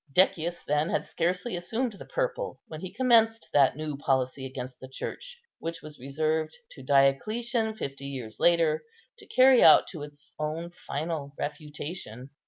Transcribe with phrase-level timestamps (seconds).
[0.11, 4.87] Decius then had scarcely assumed the purple, when he commenced that new policy against the
[4.87, 8.83] Church which was reserved to Diocletian, fifty years later,
[9.19, 12.31] to carry out to its own final refutation.